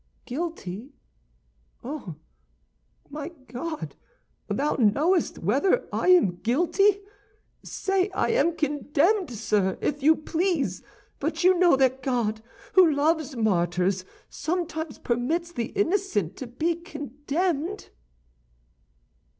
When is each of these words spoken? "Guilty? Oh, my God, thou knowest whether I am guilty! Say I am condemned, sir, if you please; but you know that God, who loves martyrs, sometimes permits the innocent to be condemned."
"Guilty? 0.25 0.93
Oh, 1.83 2.15
my 3.11 3.29
God, 3.45 3.95
thou 4.47 4.75
knowest 4.77 5.37
whether 5.37 5.87
I 5.93 6.07
am 6.07 6.37
guilty! 6.37 7.01
Say 7.61 8.09
I 8.09 8.29
am 8.31 8.55
condemned, 8.55 9.29
sir, 9.29 9.77
if 9.79 10.01
you 10.01 10.15
please; 10.15 10.81
but 11.19 11.43
you 11.43 11.53
know 11.55 11.75
that 11.75 12.01
God, 12.01 12.41
who 12.73 12.91
loves 12.91 13.35
martyrs, 13.35 14.03
sometimes 14.27 14.97
permits 14.97 15.51
the 15.51 15.65
innocent 15.65 16.35
to 16.37 16.47
be 16.47 16.73
condemned." 16.77 17.91